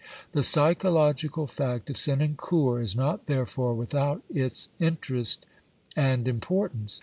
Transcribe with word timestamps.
The 0.31 0.41
psychological 0.41 1.45
fact 1.45 1.87
of 1.91 1.95
Senancour 1.95 2.81
is 2.81 2.95
not, 2.95 3.27
therefore, 3.27 3.75
without 3.75 4.23
its 4.33 4.69
interest 4.79 5.45
and 5.95 6.27
importance. 6.27 6.99